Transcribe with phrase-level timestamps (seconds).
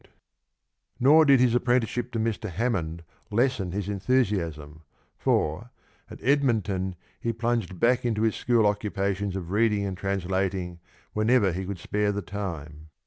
[0.99, 2.49] 37 Mr.
[2.49, 4.81] Hammond lessen his enthusiasm,
[5.15, 5.69] for'"'
[6.09, 10.79] at Edmonton he plunged back into his school occupations of reading and translating
[11.13, 12.89] whenever he could spare the time.